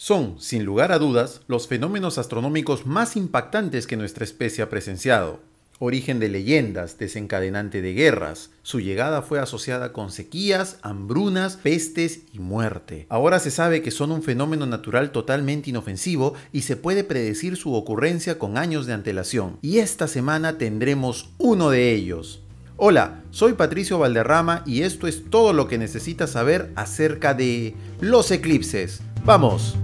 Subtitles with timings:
[0.00, 5.40] Son, sin lugar a dudas, los fenómenos astronómicos más impactantes que nuestra especie ha presenciado.
[5.80, 12.38] Origen de leyendas, desencadenante de guerras, su llegada fue asociada con sequías, hambrunas, pestes y
[12.38, 13.06] muerte.
[13.08, 17.74] Ahora se sabe que son un fenómeno natural totalmente inofensivo y se puede predecir su
[17.74, 19.58] ocurrencia con años de antelación.
[19.62, 22.40] Y esta semana tendremos uno de ellos.
[22.80, 28.30] Hola, soy Patricio Valderrama y esto es todo lo que necesitas saber acerca de los
[28.30, 29.00] eclipses.
[29.24, 29.76] ¡Vamos!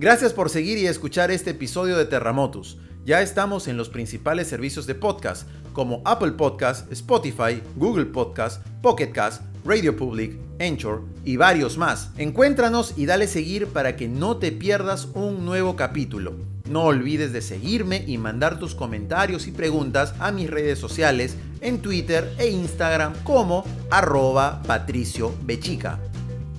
[0.00, 2.78] Gracias por seguir y escuchar este episodio de Terramotus.
[3.04, 9.10] Ya estamos en los principales servicios de podcast como Apple Podcast, Spotify, Google Podcast, Pocket
[9.10, 12.10] Cast, Radio Public, Anchor y varios más.
[12.16, 16.36] Encuéntranos y dale seguir para que no te pierdas un nuevo capítulo.
[16.70, 21.82] No olvides de seguirme y mandar tus comentarios y preguntas a mis redes sociales en
[21.82, 25.98] Twitter e Instagram como arroba patricio Bechica.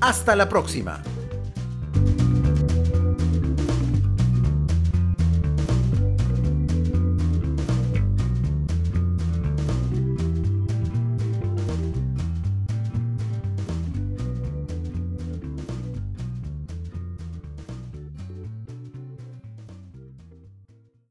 [0.01, 1.01] Hasta la próxima.